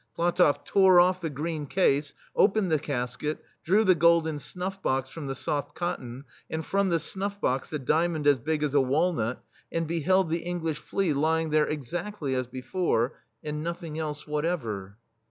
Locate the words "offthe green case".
0.99-2.15